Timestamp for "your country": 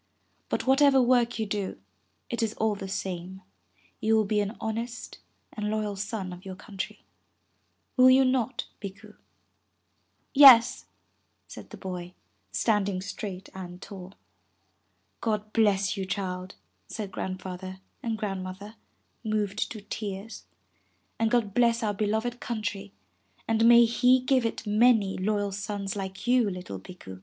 6.43-7.05